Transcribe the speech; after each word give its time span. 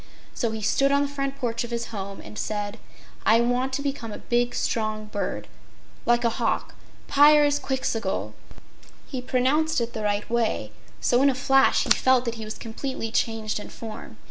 So 0.33 0.49
he 0.49 0.63
stood 0.63 0.91
on 0.91 1.03
the 1.03 1.07
front 1.07 1.37
porch 1.37 1.63
of 1.63 1.69
his 1.69 1.89
home 1.93 2.21
and 2.21 2.35
said: 2.35 2.79
"I 3.23 3.39
want 3.39 3.71
to 3.73 3.83
become 3.83 4.11
a 4.11 4.17
big, 4.17 4.55
strong 4.55 5.05
bird, 5.05 5.47
like 6.07 6.23
a 6.23 6.41
hawk 6.41 6.73
Pyrzqxgl!" 7.07 8.33
He 9.05 9.21
pronounced 9.21 9.79
it 9.79 9.93
the 9.93 10.01
right 10.01 10.27
way, 10.27 10.71
so 11.01 11.21
in 11.21 11.29
a 11.29 11.35
flash 11.35 11.83
he 11.83 11.91
felt 11.91 12.25
that 12.25 12.33
he 12.33 12.45
was 12.45 12.57
completely 12.57 13.11
changed 13.11 13.59
in 13.59 13.69
form. 13.69 14.17